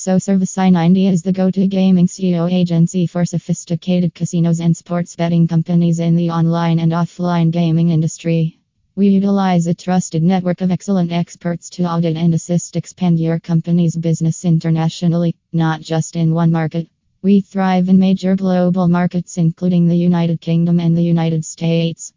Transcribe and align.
SEO 0.00 0.22
Service 0.22 0.56
in 0.56 0.76
India 0.76 1.10
is 1.10 1.20
the 1.20 1.30
go-to 1.30 1.68
iGaming 1.68 2.08
SEO 2.08 2.50
agency 2.50 3.06
for 3.06 3.26
sophisticated 3.26 4.14
casinos 4.14 4.58
and 4.58 4.74
sports 4.74 5.14
betting 5.14 5.46
companies 5.46 5.98
in 6.00 6.16
the 6.16 6.30
online 6.30 6.78
and 6.78 6.92
offline 6.92 7.50
gaming 7.50 7.90
industry. 7.90 8.58
We 8.96 9.08
utilize 9.08 9.66
a 9.66 9.74
trusted 9.74 10.22
network 10.22 10.62
of 10.62 10.70
excellent 10.70 11.12
experts 11.12 11.68
to 11.74 11.84
audit 11.84 12.16
and 12.16 12.32
assist 12.32 12.76
expand 12.76 13.20
your 13.20 13.38
company's 13.40 13.94
business 13.94 14.46
internationally, 14.46 15.34
not 15.52 15.82
just 15.82 16.16
in 16.16 16.32
one 16.32 16.50
market. 16.50 16.88
We 17.20 17.42
thrive 17.42 17.90
in 17.90 17.98
major 17.98 18.36
global 18.36 18.88
markets 18.88 19.36
including 19.36 19.86
the 19.86 20.02
United 20.10 20.40
Kingdom 20.40 20.80
and 20.80 20.96
the 20.96 21.08
United 21.14 21.44
States. 21.44 22.08